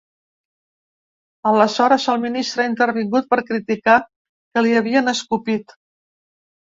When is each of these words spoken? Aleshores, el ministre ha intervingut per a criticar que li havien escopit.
Aleshores, 1.49 2.07
el 2.13 2.23
ministre 2.23 2.65
ha 2.65 2.71
intervingut 2.71 3.29
per 3.35 3.39
a 3.43 3.47
criticar 3.53 3.99
que 4.03 4.65
li 4.67 4.77
havien 4.81 5.13
escopit. 5.17 5.77